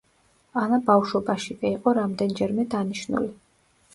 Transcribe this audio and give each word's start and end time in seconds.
ანა 0.61 0.79
ბავშვობაშივე 0.87 1.71
იყო 1.73 1.95
რამდენჯერმე 1.99 2.67
დანიშნული. 2.75 3.29